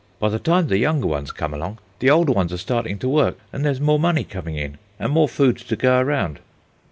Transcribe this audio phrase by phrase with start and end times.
[0.19, 3.37] By the time the younger ones come along, the older ones are starting to work,
[3.53, 6.39] and there is more money coming in, and more food to go around."